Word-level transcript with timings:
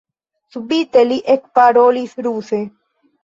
Subite 0.53 1.03
li 1.09 1.19
ekparolis 1.35 2.17
ruse: 2.29 2.63